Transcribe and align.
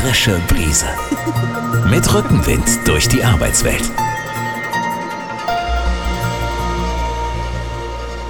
frische 0.00 0.40
Brise. 0.46 0.86
Mit 1.90 2.14
Rückenwind 2.14 2.86
durch 2.86 3.08
die 3.08 3.24
Arbeitswelt. 3.24 3.82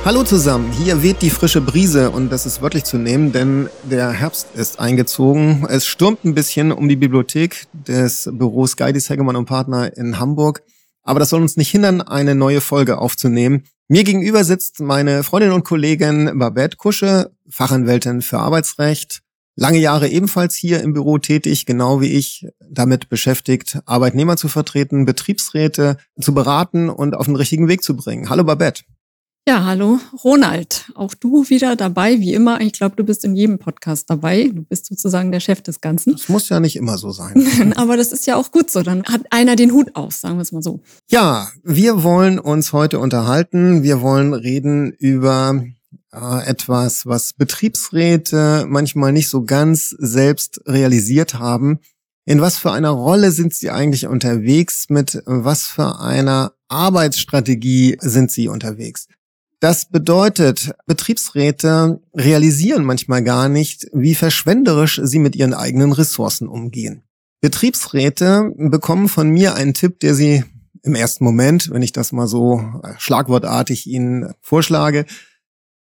Hallo 0.03 0.25
zusammen, 0.25 0.73
hier 0.73 1.03
weht 1.03 1.21
die 1.21 1.29
frische 1.29 1.61
Brise 1.61 2.11
und 2.11 2.33
das 2.33 2.47
ist 2.47 2.63
wörtlich 2.63 2.85
zu 2.85 2.97
nehmen, 2.97 3.33
denn 3.33 3.69
der 3.83 4.13
Herbst 4.13 4.47
ist 4.55 4.81
eingezogen. 4.81 5.67
Es 5.69 5.87
stürmt 5.87 6.25
ein 6.25 6.35
bisschen 6.35 6.73
um 6.73 6.89
die 6.89 6.97
Bibliothek 6.97 7.67
des 7.75 8.31
Büros 8.33 8.77
Geidis 8.77 9.11
Hegemann 9.11 9.37
und 9.37 9.45
Partner 9.45 9.95
in 9.95 10.19
Hamburg. 10.19 10.63
Aber 11.03 11.21
das 11.21 11.29
soll 11.29 11.43
uns 11.43 11.59
nicht 11.59 11.71
hindern, 11.71 12.01
eine 12.01 12.35
neue 12.35 12.63
Folge 12.63 12.97
aufzunehmen. 12.97 13.65
Mir 13.89 14.05
gegenüber 14.05 14.43
sitzt 14.43 14.81
meine 14.81 15.23
Freundin 15.23 15.53
und 15.53 15.65
Kollegin 15.65 16.39
Babette 16.39 16.79
Kusche, 16.79 17.31
Fachanwältin 17.51 18.23
für 18.23 18.39
Arbeitsrecht, 18.39 19.23
lange 19.59 19.79
Jahre 19.79 20.09
ebenfalls 20.09 20.55
hier 20.55 20.83
im 20.83 20.93
Büro 20.93 21.19
tätig, 21.19 21.67
genau 21.67 22.01
wie 22.01 22.13
ich, 22.13 22.47
damit 22.71 23.09
beschäftigt, 23.09 23.79
Arbeitnehmer 23.87 24.37
zu 24.37 24.49
vertreten, 24.49 25.05
Betriebsräte 25.05 25.97
zu 26.21 26.33
beraten 26.33 26.89
und 26.89 27.15
auf 27.15 27.27
den 27.27 27.37
richtigen 27.37 27.69
Weg 27.69 27.83
zu 27.83 27.97
bringen. 27.97 28.31
Hallo 28.31 28.45
Babette. 28.45 28.85
Ja, 29.49 29.65
hallo 29.65 29.99
Ronald. 30.25 30.93
Auch 30.95 31.15
du 31.15 31.49
wieder 31.49 31.75
dabei, 31.75 32.21
wie 32.21 32.35
immer. 32.35 32.61
Ich 32.61 32.75
glaube, 32.75 32.97
du 32.97 33.03
bist 33.03 33.25
in 33.25 33.35
jedem 33.35 33.59
Podcast 33.59 34.11
dabei. 34.11 34.51
Du 34.53 34.63
bist 34.63 34.85
sozusagen 34.85 35.33
der 35.33 35.41
Chef 35.41 35.63
des 35.63 35.81
Ganzen. 35.81 36.13
Das 36.13 36.29
muss 36.29 36.51
ja 36.51 36.61
nicht 36.61 36.77
immer 36.77 36.99
so 36.99 37.13
sein. 37.13 37.73
Aber 37.77 37.97
das 37.97 38.13
ist 38.13 38.27
ja 38.27 38.37
auch 38.37 38.53
gut 38.53 38.71
so. 38.71 38.83
Dann 38.83 39.05
hat 39.05 39.23
einer 39.31 39.57
den 39.57 39.73
Hut 39.73 39.97
auf, 39.97 40.15
sagen 40.15 40.37
wir 40.37 40.43
es 40.43 40.53
mal 40.53 40.63
so. 40.63 40.81
Ja, 41.11 41.49
wir 41.65 42.03
wollen 42.03 42.39
uns 42.39 42.75
heute 42.75 42.99
unterhalten. 42.99 43.83
Wir 43.83 44.03
wollen 44.03 44.35
reden 44.35 44.93
über 44.93 45.65
äh, 46.21 46.49
etwas, 46.49 47.07
was 47.07 47.33
Betriebsräte 47.33 48.67
manchmal 48.69 49.13
nicht 49.13 49.29
so 49.29 49.45
ganz 49.45 49.91
selbst 49.91 50.61
realisiert 50.67 51.35
haben. 51.35 51.79
In 52.25 52.41
was 52.41 52.59
für 52.59 52.73
einer 52.73 52.91
Rolle 52.91 53.31
sind 53.31 53.55
sie 53.55 53.71
eigentlich 53.71 54.07
unterwegs? 54.07 54.87
Mit 54.91 55.23
was 55.25 55.65
für 55.65 56.01
einer 56.01 56.53
Arbeitsstrategie 56.69 57.97
sind 58.01 58.31
sie 58.31 58.49
unterwegs? 58.49 59.07
Das 59.61 59.89
bedeutet, 59.89 60.73
Betriebsräte 60.87 62.01
realisieren 62.15 62.85
manchmal 62.85 63.25
gar 63.25 63.49
nicht, 63.49 63.89
wie 63.93 64.15
verschwenderisch 64.15 65.01
sie 65.03 65.19
mit 65.19 65.35
ihren 65.35 65.55
eigenen 65.55 65.93
Ressourcen 65.93 66.47
umgehen. 66.49 67.03
Betriebsräte 67.41 68.53
bekommen 68.57 69.09
von 69.09 69.31
mir 69.31 69.55
einen 69.55 69.75
Tipp, 69.75 70.01
der 70.01 70.15
sie 70.15 70.45
im 70.83 70.95
ersten 70.95 71.25
Moment, 71.25 71.71
wenn 71.71 71.83
ich 71.83 71.93
das 71.93 72.13
mal 72.13 72.27
so 72.27 72.63
schlagwortartig 72.99 73.87
Ihnen 73.87 74.33
vorschlage, 74.41 75.07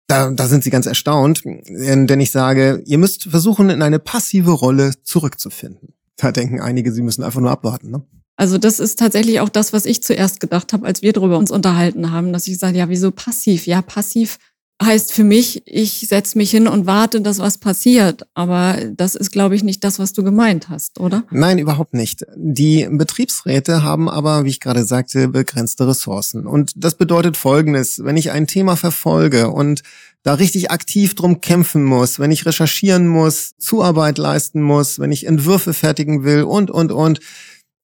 da, 0.08 0.30
da 0.30 0.48
sind 0.48 0.64
sie 0.64 0.70
ganz 0.70 0.86
erstaunt, 0.86 1.42
denn 1.44 2.20
ich 2.20 2.30
sage, 2.30 2.82
ihr 2.86 2.98
müsst 2.98 3.24
versuchen, 3.24 3.70
in 3.70 3.82
eine 3.82 3.98
passive 3.98 4.50
Rolle 4.50 4.94
zurückzufinden. 5.02 5.94
Da 6.16 6.32
denken 6.32 6.60
einige, 6.60 6.92
sie 6.92 7.02
müssen 7.02 7.22
einfach 7.22 7.40
nur 7.40 7.50
abwarten. 7.50 7.90
Ne? 7.90 8.02
Also 8.36 8.56
das 8.56 8.80
ist 8.80 8.98
tatsächlich 8.98 9.40
auch 9.40 9.50
das, 9.50 9.72
was 9.72 9.84
ich 9.84 10.02
zuerst 10.02 10.40
gedacht 10.40 10.72
habe, 10.72 10.86
als 10.86 11.02
wir 11.02 11.12
darüber 11.12 11.38
uns 11.38 11.50
unterhalten 11.50 12.10
haben, 12.10 12.32
dass 12.32 12.48
ich 12.48 12.58
sage, 12.58 12.78
ja, 12.78 12.88
wieso 12.88 13.10
passiv? 13.10 13.66
Ja, 13.66 13.82
passiv 13.82 14.38
heißt 14.82 15.12
für 15.12 15.24
mich, 15.24 15.62
ich 15.66 16.06
setze 16.08 16.38
mich 16.38 16.50
hin 16.50 16.68
und 16.68 16.86
warte, 16.86 17.20
dass 17.20 17.38
was 17.40 17.58
passiert. 17.58 18.22
Aber 18.34 18.76
das 18.94 19.14
ist, 19.14 19.32
glaube 19.32 19.56
ich, 19.56 19.64
nicht 19.64 19.82
das, 19.82 19.98
was 19.98 20.12
du 20.12 20.22
gemeint 20.22 20.68
hast, 20.68 21.00
oder? 21.00 21.24
Nein, 21.30 21.58
überhaupt 21.58 21.94
nicht. 21.94 22.24
Die 22.36 22.88
Betriebsräte 22.90 23.82
haben 23.82 24.08
aber, 24.08 24.44
wie 24.44 24.50
ich 24.50 24.60
gerade 24.60 24.84
sagte, 24.84 25.28
begrenzte 25.28 25.88
Ressourcen. 25.88 26.46
Und 26.46 26.72
das 26.76 26.94
bedeutet 26.94 27.36
Folgendes. 27.36 28.04
Wenn 28.04 28.16
ich 28.16 28.30
ein 28.30 28.46
Thema 28.46 28.76
verfolge 28.76 29.50
und 29.50 29.82
da 30.22 30.34
richtig 30.34 30.70
aktiv 30.70 31.14
drum 31.14 31.40
kämpfen 31.40 31.84
muss, 31.84 32.18
wenn 32.18 32.30
ich 32.30 32.46
recherchieren 32.46 33.08
muss, 33.08 33.52
Zuarbeit 33.58 34.18
leisten 34.18 34.62
muss, 34.62 34.98
wenn 34.98 35.12
ich 35.12 35.26
Entwürfe 35.26 35.74
fertigen 35.74 36.22
will 36.24 36.42
und, 36.42 36.70
und, 36.70 36.92
und, 36.92 37.20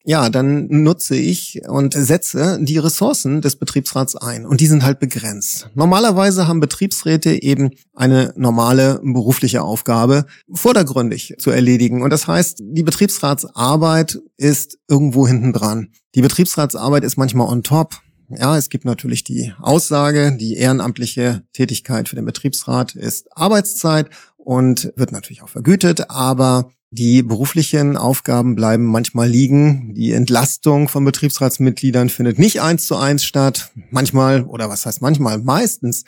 ja, 0.07 0.29
dann 0.29 0.67
nutze 0.69 1.17
ich 1.17 1.63
und 1.67 1.95
setze 1.95 2.59
die 2.61 2.77
Ressourcen 2.77 3.41
des 3.41 3.57
Betriebsrats 3.57 4.15
ein. 4.17 4.45
Und 4.45 4.61
die 4.61 4.67
sind 4.67 4.83
halt 4.83 5.01
begrenzt. 5.01 5.71
Normalerweise 5.75 6.47
haben 6.47 6.61
Betriebsräte 6.61 7.43
eben 7.43 7.71
eine 7.95 8.35
normale 8.37 9.01
berufliche 9.03 9.63
Aufgabe 9.63 10.27
vordergründig 10.53 11.37
zu 11.39 11.51
erledigen. 11.51 12.03
Und 12.03 12.11
das 12.11 12.27
heißt, 12.27 12.63
die 12.63 12.83
Betriebsratsarbeit 12.83 14.21
ist 14.37 14.79
irgendwo 14.89 15.27
hinten 15.27 15.55
dran. 15.55 15.89
Die 16.15 16.23
Betriebsratsarbeit 16.23 17.03
ist 17.03 17.17
manchmal 17.17 17.49
on 17.49 17.63
top. 17.63 17.95
Ja, 18.29 18.59
es 18.59 18.69
gibt 18.69 18.85
natürlich 18.85 19.25
die 19.25 19.55
Aussage, 19.59 20.37
die 20.39 20.57
ehrenamtliche 20.57 21.45
Tätigkeit 21.55 22.11
für 22.11 22.17
den 22.17 22.25
Betriebsrat 22.27 22.95
ist 22.95 23.29
Arbeitszeit 23.37 24.11
und 24.37 24.93
wird 24.97 25.13
natürlich 25.13 25.43
auch 25.43 25.49
vergütet, 25.49 26.11
aber 26.11 26.71
die 26.95 27.23
beruflichen 27.23 27.97
Aufgaben 27.97 28.55
bleiben 28.55 28.85
manchmal 28.85 29.29
liegen. 29.29 29.95
Die 29.95 30.13
Entlastung 30.13 30.89
von 30.89 31.05
Betriebsratsmitgliedern 31.05 32.09
findet 32.09 32.39
nicht 32.39 32.63
eins 32.63 32.87
zu 32.87 32.97
eins 32.97 33.25
statt. 33.25 33.73
Manchmal, 33.91 34.45
oder 34.45 34.69
was 34.69 34.87
heißt 34.87 35.03
manchmal, 35.03 35.39
meistens, 35.39 36.05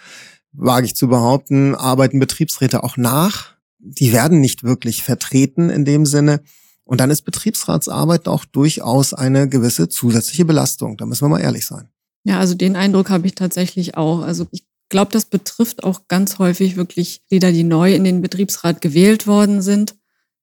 wage 0.53 0.87
ich 0.87 0.95
zu 0.95 1.09
behaupten, 1.09 1.75
arbeiten 1.75 2.21
Betriebsräte 2.21 2.85
auch 2.85 2.97
nach. 2.97 3.57
Die 3.79 4.13
werden 4.13 4.41
nicht 4.41 4.63
wirklich 4.63 5.03
vertreten 5.03 5.71
in 5.71 5.85
dem 5.85 6.07
Sinne. 6.07 6.41
Und 6.85 7.01
dann 7.01 7.11
ist 7.11 7.23
Betriebsratsarbeit 7.23 8.29
auch 8.29 8.45
durchaus 8.45 9.13
eine 9.13 9.49
gewisse 9.49 9.89
zusätzliche 9.89 10.45
Belastung. 10.45 10.97
Da 10.97 11.05
müssen 11.05 11.25
wir 11.25 11.31
mal 11.31 11.41
ehrlich 11.41 11.67
sein. 11.67 11.89
Ja, 12.23 12.39
also 12.39 12.55
den 12.55 12.77
Eindruck 12.77 13.11
habe 13.11 13.27
ich 13.27 13.35
tatsächlich 13.35 13.97
auch. 13.97 14.23
Also 14.23 14.47
ich 14.53 14.65
glaube, 14.89 15.11
das 15.11 15.25
betrifft 15.25 15.83
auch 15.83 16.07
ganz 16.07 16.39
häufig 16.39 16.77
wirklich 16.77 17.23
Lieder, 17.29 17.51
die 17.51 17.65
neu 17.65 17.93
in 17.93 18.05
den 18.05 18.23
Betriebsrat 18.23 18.81
gewählt 18.81 19.27
worden 19.27 19.63
sind 19.63 19.97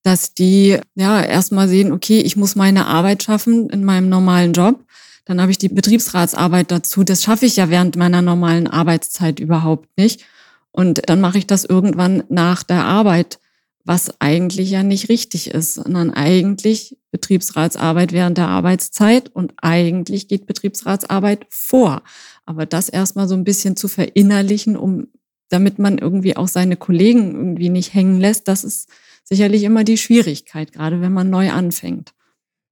dass 0.04 0.34
die 0.34 0.78
ja 0.96 1.22
erstmal 1.24 1.68
sehen, 1.68 1.92
okay, 1.92 2.20
ich 2.20 2.36
muss 2.36 2.56
meine 2.56 2.88
Arbeit 2.88 3.24
schaffen 3.24 3.70
in 3.70 3.84
meinem 3.84 4.10
normalen 4.10 4.54
Job. 4.54 4.84
Dann 5.26 5.40
habe 5.40 5.52
ich 5.52 5.58
die 5.58 5.70
Betriebsratsarbeit 5.70 6.70
dazu. 6.70 7.04
Das 7.04 7.24
schaffe 7.24 7.46
ich 7.46 7.56
ja 7.56 7.70
während 7.70 7.96
meiner 7.96 8.22
normalen 8.22 8.68
Arbeitszeit 8.68 9.40
überhaupt 9.40 9.88
nicht. 9.98 10.26
Und 10.72 11.08
dann 11.08 11.22
mache 11.22 11.38
ich 11.38 11.48
das 11.48 11.64
irgendwann 11.64 12.24
nach 12.28 12.64
der 12.64 12.84
Arbeit, 12.84 13.40
was 13.86 14.20
eigentlich 14.20 14.72
ja 14.72 14.84
nicht 14.84 15.10
richtig 15.10 15.52
ist, 15.52 15.76
sondern 15.76 16.12
eigentlich 16.12 16.98
Betriebsratsarbeit 17.12 18.12
während 18.12 18.38
der 18.38 18.48
Arbeitszeit 18.48 19.30
und 19.30 19.54
eigentlich 19.58 20.28
geht 20.28 20.46
Betriebsratsarbeit 20.46 21.46
vor. 21.50 22.02
Aber 22.46 22.66
das 22.66 22.90
erstmal 22.90 23.28
so 23.28 23.36
ein 23.36 23.44
bisschen 23.44 23.76
zu 23.76 23.88
verinnerlichen, 23.88 24.76
um 24.76 25.08
damit 25.50 25.80
man 25.80 25.98
irgendwie 25.98 26.36
auch 26.36 26.48
seine 26.48 26.78
Kollegen 26.78 27.36
irgendwie 27.36 27.70
nicht 27.70 27.94
hängen 27.94 28.20
lässt, 28.20 28.48
das 28.48 28.64
ist 28.64 28.90
sicherlich 29.24 29.64
immer 29.64 29.84
die 29.84 29.98
Schwierigkeit, 29.98 30.72
gerade 30.72 31.02
wenn 31.02 31.14
man 31.14 31.30
neu 31.30 31.52
anfängt. 31.52 32.14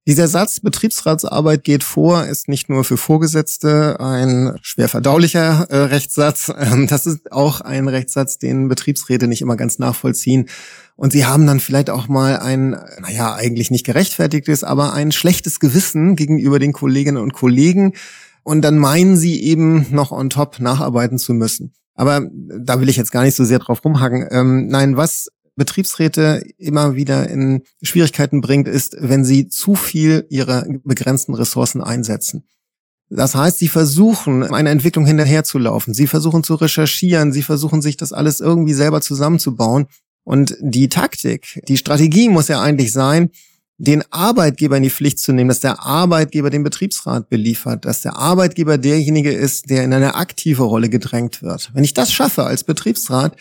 Dieser 0.07 0.27
Satz 0.27 0.59
Betriebsratsarbeit 0.61 1.63
geht 1.63 1.83
vor 1.83 2.25
ist 2.25 2.47
nicht 2.47 2.69
nur 2.69 2.83
für 2.83 2.97
Vorgesetzte 2.97 3.99
ein 3.99 4.57
schwer 4.63 4.89
verdaulicher 4.89 5.67
äh, 5.69 5.77
Rechtssatz, 5.77 6.51
ähm, 6.57 6.87
das 6.87 7.05
ist 7.05 7.31
auch 7.31 7.61
ein 7.61 7.87
Rechtssatz, 7.87 8.39
den 8.39 8.67
Betriebsräte 8.67 9.27
nicht 9.27 9.43
immer 9.43 9.57
ganz 9.57 9.77
nachvollziehen. 9.77 10.49
Und 10.95 11.13
sie 11.13 11.25
haben 11.25 11.45
dann 11.47 11.59
vielleicht 11.59 11.89
auch 11.89 12.07
mal 12.07 12.37
ein, 12.37 12.71
naja, 12.99 13.35
eigentlich 13.35 13.71
nicht 13.71 13.85
gerechtfertigtes, 13.85 14.63
aber 14.63 14.93
ein 14.93 15.11
schlechtes 15.11 15.59
Gewissen 15.59 16.15
gegenüber 16.15 16.59
den 16.59 16.73
Kolleginnen 16.73 17.21
und 17.21 17.33
Kollegen. 17.33 17.93
Und 18.43 18.61
dann 18.63 18.77
meinen 18.77 19.17
sie 19.17 19.41
eben 19.41 19.85
noch 19.91 20.11
on 20.11 20.29
top 20.29 20.59
nacharbeiten 20.59 21.17
zu 21.17 21.33
müssen. 21.33 21.73
Aber 21.95 22.27
da 22.31 22.81
will 22.81 22.89
ich 22.89 22.97
jetzt 22.97 23.11
gar 23.11 23.23
nicht 23.23 23.35
so 23.35 23.43
sehr 23.43 23.59
drauf 23.59 23.83
rumhaken. 23.83 24.27
Ähm, 24.31 24.67
nein, 24.67 24.97
was 24.97 25.29
Betriebsräte 25.55 26.43
immer 26.57 26.95
wieder 26.95 27.29
in 27.29 27.63
Schwierigkeiten 27.81 28.41
bringt, 28.41 28.67
ist, 28.67 28.95
wenn 28.99 29.25
sie 29.25 29.47
zu 29.47 29.75
viel 29.75 30.25
ihrer 30.29 30.65
begrenzten 30.83 31.33
Ressourcen 31.33 31.81
einsetzen. 31.81 32.45
Das 33.09 33.35
heißt, 33.35 33.57
sie 33.57 33.67
versuchen, 33.67 34.43
eine 34.43 34.69
Entwicklung 34.69 35.05
hinterherzulaufen. 35.05 35.93
Sie 35.93 36.07
versuchen 36.07 36.43
zu 36.43 36.55
recherchieren. 36.55 37.33
Sie 37.33 37.43
versuchen, 37.43 37.81
sich 37.81 37.97
das 37.97 38.13
alles 38.13 38.39
irgendwie 38.39 38.73
selber 38.73 39.01
zusammenzubauen. 39.01 39.87
Und 40.23 40.55
die 40.61 40.87
Taktik, 40.87 41.61
die 41.67 41.77
Strategie 41.77 42.29
muss 42.29 42.47
ja 42.47 42.61
eigentlich 42.61 42.93
sein, 42.93 43.31
den 43.77 44.03
Arbeitgeber 44.11 44.77
in 44.77 44.83
die 44.83 44.91
Pflicht 44.91 45.19
zu 45.19 45.33
nehmen, 45.33 45.49
dass 45.49 45.59
der 45.59 45.83
Arbeitgeber 45.83 46.51
den 46.51 46.63
Betriebsrat 46.63 47.29
beliefert, 47.29 47.83
dass 47.83 48.01
der 48.01 48.15
Arbeitgeber 48.15 48.77
derjenige 48.77 49.31
ist, 49.31 49.69
der 49.71 49.83
in 49.83 49.93
eine 49.93 50.13
aktive 50.15 50.63
Rolle 50.63 50.87
gedrängt 50.87 51.41
wird. 51.41 51.71
Wenn 51.73 51.83
ich 51.83 51.95
das 51.95 52.13
schaffe 52.13 52.43
als 52.43 52.63
Betriebsrat, 52.63 53.35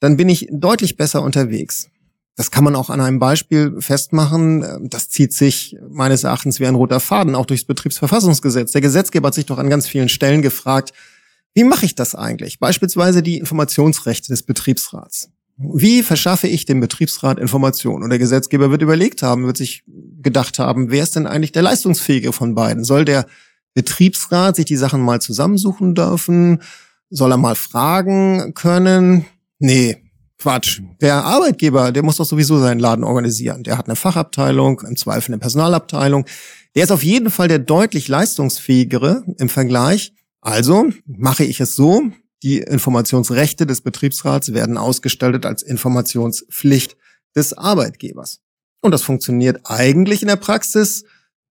dann 0.00 0.16
bin 0.16 0.28
ich 0.28 0.48
deutlich 0.50 0.96
besser 0.96 1.22
unterwegs. 1.22 1.88
Das 2.36 2.50
kann 2.50 2.64
man 2.64 2.74
auch 2.74 2.88
an 2.88 3.00
einem 3.00 3.18
Beispiel 3.18 3.76
festmachen. 3.80 4.88
Das 4.88 5.10
zieht 5.10 5.34
sich 5.34 5.76
meines 5.90 6.24
Erachtens 6.24 6.58
wie 6.58 6.66
ein 6.66 6.74
roter 6.74 7.00
Faden 7.00 7.34
auch 7.34 7.44
durchs 7.44 7.64
Betriebsverfassungsgesetz. 7.64 8.72
Der 8.72 8.80
Gesetzgeber 8.80 9.26
hat 9.26 9.34
sich 9.34 9.46
doch 9.46 9.58
an 9.58 9.68
ganz 9.68 9.86
vielen 9.86 10.08
Stellen 10.08 10.40
gefragt, 10.40 10.92
wie 11.54 11.64
mache 11.64 11.84
ich 11.84 11.94
das 11.94 12.14
eigentlich? 12.14 12.58
Beispielsweise 12.58 13.22
die 13.22 13.38
Informationsrechte 13.38 14.28
des 14.28 14.42
Betriebsrats. 14.42 15.30
Wie 15.58 16.02
verschaffe 16.02 16.46
ich 16.48 16.64
dem 16.64 16.80
Betriebsrat 16.80 17.38
Informationen? 17.38 18.02
Und 18.02 18.10
der 18.10 18.18
Gesetzgeber 18.18 18.70
wird 18.70 18.80
überlegt 18.80 19.22
haben, 19.22 19.44
wird 19.44 19.58
sich 19.58 19.84
gedacht 20.22 20.58
haben, 20.58 20.90
wer 20.90 21.02
ist 21.02 21.16
denn 21.16 21.26
eigentlich 21.26 21.52
der 21.52 21.62
leistungsfähige 21.62 22.32
von 22.32 22.54
beiden? 22.54 22.84
Soll 22.84 23.04
der 23.04 23.26
Betriebsrat 23.74 24.56
sich 24.56 24.64
die 24.64 24.76
Sachen 24.76 25.02
mal 25.02 25.20
zusammensuchen 25.20 25.94
dürfen? 25.94 26.62
Soll 27.10 27.32
er 27.32 27.36
mal 27.36 27.56
fragen 27.56 28.54
können? 28.54 29.26
Nee, 29.60 29.98
Quatsch. 30.38 30.80
Der 31.02 31.22
Arbeitgeber, 31.22 31.92
der 31.92 32.02
muss 32.02 32.16
doch 32.16 32.24
sowieso 32.24 32.58
seinen 32.58 32.80
Laden 32.80 33.04
organisieren. 33.04 33.62
Der 33.62 33.76
hat 33.76 33.86
eine 33.86 33.94
Fachabteilung, 33.94 34.80
im 34.80 34.96
Zweifel 34.96 35.32
eine 35.32 35.38
Personalabteilung. 35.38 36.24
Der 36.74 36.84
ist 36.84 36.90
auf 36.90 37.04
jeden 37.04 37.30
Fall 37.30 37.46
der 37.46 37.58
deutlich 37.58 38.08
leistungsfähigere 38.08 39.22
im 39.38 39.48
Vergleich. 39.50 40.14
Also 40.40 40.88
mache 41.04 41.44
ich 41.44 41.60
es 41.60 41.76
so, 41.76 42.02
die 42.42 42.58
Informationsrechte 42.58 43.66
des 43.66 43.82
Betriebsrats 43.82 44.54
werden 44.54 44.78
ausgestaltet 44.78 45.44
als 45.44 45.62
Informationspflicht 45.62 46.96
des 47.36 47.52
Arbeitgebers. 47.52 48.40
Und 48.80 48.92
das 48.92 49.02
funktioniert 49.02 49.60
eigentlich 49.64 50.22
in 50.22 50.28
der 50.28 50.36
Praxis, 50.36 51.04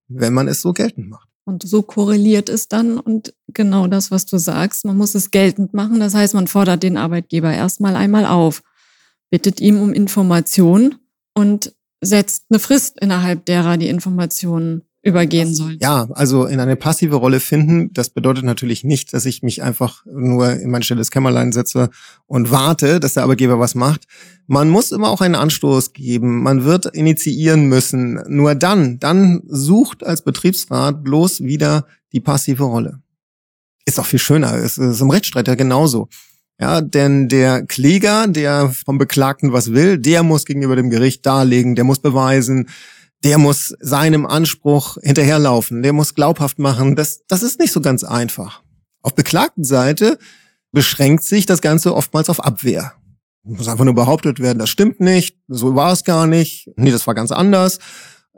wenn 0.07 0.33
man 0.33 0.47
es 0.47 0.61
so 0.61 0.73
geltend 0.73 1.09
macht. 1.09 1.28
Und 1.49 1.67
so 1.67 1.81
korreliert 1.81 2.47
es 2.47 2.67
dann 2.67 2.99
und 2.99 3.33
genau 3.47 3.87
das, 3.87 4.11
was 4.11 4.27
du 4.27 4.37
sagst, 4.37 4.85
man 4.85 4.95
muss 4.95 5.15
es 5.15 5.31
geltend 5.31 5.73
machen. 5.73 5.99
Das 5.99 6.13
heißt, 6.13 6.35
man 6.35 6.45
fordert 6.45 6.83
den 6.83 6.95
Arbeitgeber 6.95 7.51
erstmal 7.51 7.95
einmal 7.95 8.27
auf, 8.27 8.61
bittet 9.31 9.59
ihm 9.59 9.81
um 9.81 9.91
Informationen 9.91 10.99
und 11.33 11.73
setzt 12.01 12.45
eine 12.51 12.59
Frist, 12.59 13.01
innerhalb 13.01 13.45
derer 13.45 13.77
die 13.77 13.89
Informationen 13.89 14.83
übergehen 15.01 15.55
soll. 15.55 15.77
Ja, 15.79 16.09
also 16.11 16.45
in 16.45 16.59
eine 16.59 16.75
passive 16.75 17.15
Rolle 17.15 17.39
finden, 17.39 17.93
das 17.93 18.09
bedeutet 18.09 18.43
natürlich 18.43 18.83
nicht, 18.83 19.13
dass 19.13 19.25
ich 19.25 19.43
mich 19.43 19.63
einfach 19.63 20.05
nur 20.05 20.51
in 20.53 20.69
mein 20.71 20.83
stilles 20.83 21.09
Kämmerlein 21.09 21.51
setze 21.51 21.89
und 22.27 22.51
warte, 22.51 22.99
dass 22.99 23.13
der 23.13 23.23
Arbeitgeber 23.23 23.59
was 23.59 23.75
macht. 23.75 24.05
Man 24.47 24.69
muss 24.69 24.91
immer 24.91 25.09
auch 25.09 25.21
einen 25.21 25.35
Anstoß 25.35 25.93
geben. 25.93 26.43
Man 26.43 26.65
wird 26.65 26.87
initiieren 26.87 27.67
müssen. 27.67 28.21
Nur 28.27 28.55
dann, 28.55 28.99
dann 28.99 29.41
sucht 29.47 30.05
als 30.05 30.23
Betriebsrat 30.23 31.03
bloß 31.03 31.41
wieder 31.41 31.85
die 32.11 32.19
passive 32.19 32.63
Rolle. 32.63 33.01
Ist 33.85 33.99
auch 33.99 34.05
viel 34.05 34.19
schöner. 34.19 34.55
Es 34.55 34.77
ist 34.77 35.01
im 35.01 35.11
Rechtsstreit 35.11 35.47
ja 35.47 35.55
genauso. 35.55 36.09
Ja, 36.59 36.81
denn 36.81 37.29
der 37.29 37.65
Kläger, 37.65 38.27
der 38.27 38.69
vom 38.69 38.97
Beklagten 38.97 39.53
was 39.53 39.71
will, 39.71 39.97
der 39.97 40.23
muss 40.23 40.45
gegenüber 40.45 40.75
dem 40.75 40.89
Gericht 40.89 41.25
darlegen, 41.25 41.75
der 41.75 41.85
muss 41.85 41.99
beweisen, 41.99 42.67
der 43.23 43.37
muss 43.37 43.75
seinem 43.79 44.25
Anspruch 44.25 44.97
hinterherlaufen, 45.01 45.83
der 45.83 45.93
muss 45.93 46.15
glaubhaft 46.15 46.59
machen. 46.59 46.95
Das, 46.95 47.25
das 47.27 47.43
ist 47.43 47.59
nicht 47.59 47.71
so 47.71 47.81
ganz 47.81 48.03
einfach. 48.03 48.61
Auf 49.01 49.15
beklagten 49.15 49.63
Seite 49.63 50.17
beschränkt 50.71 51.23
sich 51.23 51.45
das 51.45 51.61
Ganze 51.61 51.95
oftmals 51.95 52.29
auf 52.29 52.43
Abwehr. 52.43 52.93
Muss 53.43 53.67
einfach 53.67 53.85
nur 53.85 53.95
behauptet 53.95 54.39
werden, 54.39 54.59
das 54.59 54.69
stimmt 54.69 54.99
nicht, 54.99 55.37
so 55.47 55.75
war 55.75 55.91
es 55.91 56.03
gar 56.03 56.27
nicht, 56.27 56.69
nee, 56.75 56.91
das 56.91 57.07
war 57.07 57.15
ganz 57.15 57.31
anders. 57.31 57.79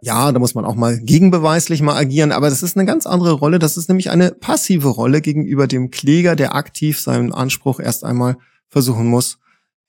Ja, 0.04 0.32
da 0.32 0.40
muss 0.40 0.56
man 0.56 0.66
auch 0.66 0.76
mal 0.76 1.00
gegenbeweislich 1.00 1.82
mal 1.84 1.96
agieren, 1.96 2.32
aber 2.32 2.50
das 2.50 2.64
ist 2.64 2.76
eine 2.76 2.88
ganz 2.88 3.06
andere 3.06 3.34
Rolle. 3.34 3.60
Das 3.60 3.78
ist 3.78 3.88
nämlich 3.88 4.10
eine 4.10 4.32
passive 4.32 4.88
Rolle 4.88 5.22
gegenüber 5.22 5.68
dem 5.68 5.92
Kläger, 5.92 6.36
der 6.36 6.56
aktiv 6.56 7.00
seinen 7.00 7.32
Anspruch 7.34 7.80
erst 7.80 8.04
einmal 8.04 8.38
versuchen 8.68 9.06
muss 9.06 9.38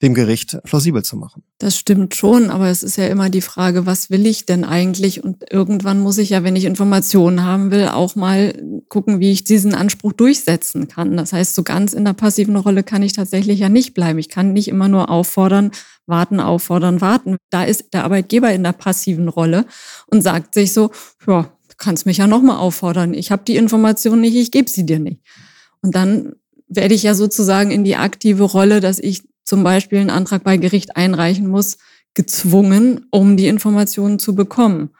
dem 0.02 0.14
Gericht 0.14 0.58
plausibel 0.64 1.04
zu 1.04 1.16
machen. 1.16 1.44
Das 1.58 1.78
stimmt 1.78 2.16
schon, 2.16 2.50
aber 2.50 2.68
es 2.68 2.82
ist 2.82 2.96
ja 2.96 3.06
immer 3.06 3.30
die 3.30 3.40
Frage, 3.40 3.86
was 3.86 4.10
will 4.10 4.26
ich 4.26 4.46
denn 4.46 4.64
eigentlich? 4.64 5.22
Und 5.22 5.44
irgendwann 5.50 6.00
muss 6.00 6.18
ich 6.18 6.30
ja, 6.30 6.42
wenn 6.42 6.56
ich 6.56 6.64
Informationen 6.64 7.44
haben 7.44 7.70
will, 7.70 7.86
auch 7.86 8.16
mal 8.16 8.52
gucken, 8.88 9.20
wie 9.20 9.30
ich 9.30 9.44
diesen 9.44 9.74
Anspruch 9.74 10.12
durchsetzen 10.12 10.88
kann. 10.88 11.16
Das 11.16 11.32
heißt, 11.32 11.54
so 11.54 11.62
ganz 11.62 11.92
in 11.92 12.04
der 12.04 12.14
passiven 12.14 12.56
Rolle 12.56 12.82
kann 12.82 13.02
ich 13.02 13.12
tatsächlich 13.12 13.60
ja 13.60 13.68
nicht 13.68 13.94
bleiben. 13.94 14.18
Ich 14.18 14.28
kann 14.28 14.52
nicht 14.52 14.68
immer 14.68 14.88
nur 14.88 15.08
auffordern, 15.08 15.70
warten, 16.06 16.40
auffordern, 16.40 17.00
warten. 17.00 17.36
Da 17.50 17.62
ist 17.62 17.94
der 17.94 18.04
Arbeitgeber 18.04 18.52
in 18.52 18.64
der 18.64 18.72
passiven 18.72 19.28
Rolle 19.28 19.66
und 20.08 20.22
sagt 20.22 20.54
sich 20.54 20.72
so, 20.72 20.90
ja, 21.28 21.42
du 21.42 21.74
kannst 21.78 22.06
mich 22.06 22.16
ja 22.16 22.26
nochmal 22.26 22.56
auffordern. 22.56 23.14
Ich 23.14 23.30
habe 23.30 23.44
die 23.46 23.56
Information 23.56 24.20
nicht, 24.20 24.34
ich 24.34 24.50
gebe 24.50 24.68
sie 24.68 24.84
dir 24.84 24.98
nicht. 24.98 25.22
Und 25.80 25.94
dann 25.94 26.32
werde 26.68 26.94
ich 26.94 27.02
ja 27.04 27.14
sozusagen 27.14 27.70
in 27.70 27.84
die 27.84 27.96
aktive 27.96 28.44
Rolle, 28.44 28.80
dass 28.80 28.98
ich 28.98 29.22
zum 29.52 29.64
Beispiel 29.64 29.98
einen 29.98 30.08
Antrag 30.08 30.44
bei 30.44 30.56
Gericht 30.56 30.96
einreichen 30.96 31.46
muss, 31.46 31.76
gezwungen, 32.14 33.04
um 33.10 33.36
die 33.36 33.48
Informationen 33.48 34.18
zu 34.18 34.34
bekommen. 34.34 34.94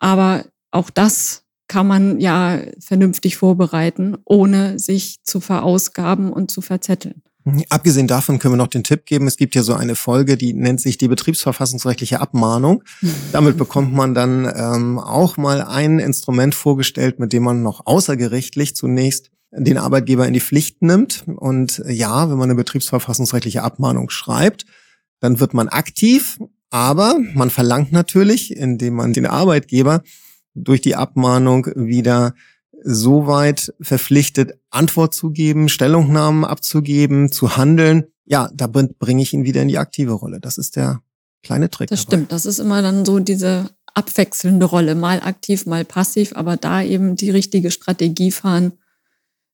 Aber 0.00 0.44
auch 0.72 0.90
das 0.90 1.44
kann 1.68 1.86
man 1.86 2.18
ja 2.18 2.58
vernünftig 2.80 3.36
vorbereiten, 3.36 4.16
ohne 4.24 4.80
sich 4.80 5.22
zu 5.22 5.38
verausgaben 5.38 6.32
und 6.32 6.50
zu 6.50 6.62
verzetteln. 6.62 7.22
Abgesehen 7.70 8.08
davon 8.08 8.40
können 8.40 8.54
wir 8.54 8.58
noch 8.58 8.66
den 8.66 8.82
Tipp 8.82 9.06
geben, 9.06 9.28
es 9.28 9.36
gibt 9.36 9.54
ja 9.54 9.62
so 9.62 9.74
eine 9.74 9.94
Folge, 9.94 10.36
die 10.36 10.52
nennt 10.52 10.80
sich 10.80 10.98
die 10.98 11.06
betriebsverfassungsrechtliche 11.06 12.20
Abmahnung. 12.20 12.82
Damit 13.30 13.56
bekommt 13.56 13.92
man 13.92 14.14
dann 14.14 14.52
ähm, 14.52 14.98
auch 14.98 15.36
mal 15.36 15.62
ein 15.62 16.00
Instrument 16.00 16.56
vorgestellt, 16.56 17.20
mit 17.20 17.32
dem 17.32 17.44
man 17.44 17.62
noch 17.62 17.86
außergerichtlich 17.86 18.74
zunächst 18.74 19.30
den 19.52 19.78
Arbeitgeber 19.78 20.26
in 20.26 20.34
die 20.34 20.40
Pflicht 20.40 20.82
nimmt. 20.82 21.24
Und 21.26 21.82
ja, 21.86 22.30
wenn 22.30 22.38
man 22.38 22.50
eine 22.50 22.56
betriebsverfassungsrechtliche 22.56 23.62
Abmahnung 23.62 24.10
schreibt, 24.10 24.64
dann 25.20 25.40
wird 25.40 25.54
man 25.54 25.68
aktiv, 25.68 26.38
aber 26.70 27.18
man 27.34 27.50
verlangt 27.50 27.92
natürlich, 27.92 28.56
indem 28.56 28.94
man 28.94 29.12
den 29.12 29.26
Arbeitgeber 29.26 30.02
durch 30.54 30.80
die 30.80 30.96
Abmahnung 30.96 31.66
wieder 31.76 32.34
so 32.84 33.26
weit 33.26 33.72
verpflichtet, 33.80 34.58
Antwort 34.70 35.14
zu 35.14 35.30
geben, 35.30 35.68
Stellungnahmen 35.68 36.44
abzugeben, 36.44 37.30
zu 37.30 37.56
handeln. 37.56 38.04
Ja, 38.24 38.50
da 38.54 38.66
bringe 38.66 39.22
ich 39.22 39.32
ihn 39.32 39.44
wieder 39.44 39.62
in 39.62 39.68
die 39.68 39.78
aktive 39.78 40.12
Rolle. 40.12 40.40
Das 40.40 40.58
ist 40.58 40.76
der 40.76 41.02
kleine 41.42 41.70
Trick. 41.70 41.90
Das 41.90 42.00
dabei. 42.00 42.16
stimmt. 42.16 42.32
Das 42.32 42.46
ist 42.46 42.58
immer 42.58 42.82
dann 42.82 43.04
so 43.04 43.18
diese 43.20 43.70
abwechselnde 43.94 44.66
Rolle, 44.66 44.94
mal 44.94 45.20
aktiv, 45.20 45.66
mal 45.66 45.84
passiv, 45.84 46.32
aber 46.34 46.56
da 46.56 46.82
eben 46.82 47.14
die 47.14 47.30
richtige 47.30 47.70
Strategie 47.70 48.32
fahren, 48.32 48.72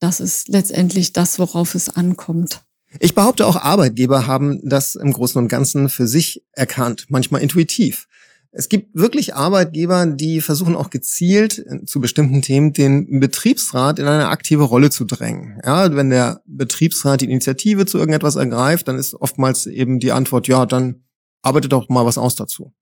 das 0.01 0.21
ist 0.21 0.49
letztendlich 0.49 1.13
das, 1.13 1.39
worauf 1.39 1.75
es 1.75 1.89
ankommt. 1.89 2.63
Ich 3.01 3.15
behaupte, 3.15 3.47
auch 3.47 3.57
Arbeitgeber 3.57 4.27
haben 4.27 4.61
das 4.67 4.95
im 4.95 5.13
Großen 5.13 5.41
und 5.41 5.49
Ganzen 5.49 5.89
für 5.89 6.09
sich 6.09 6.43
erkannt, 6.53 7.07
manchmal 7.09 7.43
intuitiv. 7.43 8.09
Es 8.51 8.71
gibt 8.71 8.95
wirklich 8.95 9.35
Arbeitgeber, 9.35 10.07
die 10.07 10.41
versuchen 10.41 10.75
auch 10.75 10.89
gezielt 10.89 11.59
äh, 11.59 11.85
zu 11.85 12.01
bestimmten 12.01 12.41
Themen 12.41 12.73
den 12.73 13.21
Betriebsrat 13.21 13.99
in 13.99 14.07
eine 14.07 14.29
aktive 14.29 14.65
Rolle 14.65 14.89
zu 14.91 15.05
drängen. 15.05 15.61
Ja, 15.65 15.95
wenn 15.95 16.09
der 16.09 16.41
Betriebsrat 16.47 17.21
die 17.21 17.27
Initiative 17.27 17.85
zu 17.85 17.99
irgendetwas 17.99 18.37
ergreift, 18.37 18.89
dann 18.89 18.97
ist 18.97 19.15
oftmals 19.15 19.67
eben 19.67 20.01
die 20.01 20.13
Antwort, 20.13 20.49
ja, 20.49 20.65
dann 20.65 21.03
arbeitet 21.43 21.73
doch 21.73 21.89
mal 21.91 22.07
was 22.07 22.17
aus 22.17 22.37
dazu. 22.37 22.73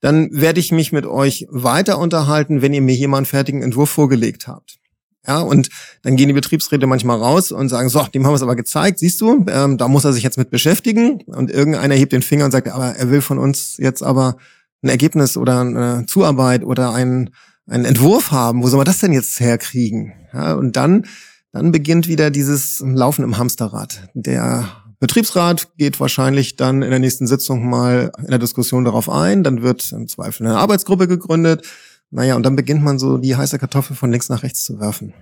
Dann 0.00 0.28
werde 0.32 0.60
ich 0.60 0.72
mich 0.72 0.90
mit 0.90 1.06
euch 1.06 1.46
weiter 1.50 1.98
unterhalten, 1.98 2.62
wenn 2.62 2.74
ihr 2.74 2.82
mir 2.82 2.96
einen 3.14 3.26
fertigen 3.26 3.62
Entwurf 3.62 3.90
vorgelegt 3.90 4.48
habt. 4.48 4.78
Ja, 5.26 5.40
und 5.40 5.70
dann 6.02 6.16
gehen 6.16 6.28
die 6.28 6.34
Betriebsräte 6.34 6.86
manchmal 6.86 7.18
raus 7.18 7.50
und 7.50 7.68
sagen, 7.70 7.88
so, 7.88 8.02
dem 8.02 8.24
haben 8.24 8.32
wir 8.32 8.36
es 8.36 8.42
aber 8.42 8.56
gezeigt, 8.56 8.98
siehst 8.98 9.20
du, 9.20 9.44
ähm, 9.48 9.78
da 9.78 9.88
muss 9.88 10.04
er 10.04 10.12
sich 10.12 10.22
jetzt 10.22 10.36
mit 10.36 10.50
beschäftigen. 10.50 11.22
Und 11.26 11.50
irgendeiner 11.50 11.94
hebt 11.94 12.12
den 12.12 12.22
Finger 12.22 12.44
und 12.44 12.50
sagt, 12.50 12.68
aber 12.68 12.96
er 12.96 13.10
will 13.10 13.22
von 13.22 13.38
uns 13.38 13.76
jetzt 13.78 14.02
aber 14.02 14.36
ein 14.82 14.90
Ergebnis 14.90 15.36
oder 15.36 15.60
eine 15.60 16.04
Zuarbeit 16.06 16.62
oder 16.62 16.92
einen, 16.92 17.30
einen 17.66 17.86
Entwurf 17.86 18.32
haben. 18.32 18.62
Wo 18.62 18.68
soll 18.68 18.78
man 18.78 18.86
das 18.86 18.98
denn 18.98 19.12
jetzt 19.12 19.40
herkriegen? 19.40 20.12
Ja, 20.34 20.54
und 20.54 20.76
dann, 20.76 21.06
dann 21.52 21.72
beginnt 21.72 22.06
wieder 22.06 22.30
dieses 22.30 22.82
Laufen 22.84 23.24
im 23.24 23.38
Hamsterrad. 23.38 24.08
Der 24.12 24.68
Betriebsrat 25.00 25.68
geht 25.78 26.00
wahrscheinlich 26.00 26.56
dann 26.56 26.82
in 26.82 26.90
der 26.90 26.98
nächsten 26.98 27.26
Sitzung 27.26 27.68
mal 27.68 28.12
in 28.18 28.28
der 28.28 28.38
Diskussion 28.38 28.84
darauf 28.84 29.08
ein. 29.08 29.42
Dann 29.42 29.62
wird 29.62 29.90
im 29.92 30.06
Zweifel 30.06 30.46
eine 30.46 30.58
Arbeitsgruppe 30.58 31.08
gegründet 31.08 31.66
naja, 32.14 32.36
und 32.36 32.44
dann 32.44 32.54
beginnt 32.54 32.82
man 32.82 32.98
so 32.98 33.18
die 33.18 33.34
heiße 33.34 33.58
Kartoffel 33.58 33.96
von 33.96 34.12
links 34.12 34.28
nach 34.28 34.44
rechts 34.44 34.64
zu 34.64 34.78
werfen. 34.78 35.12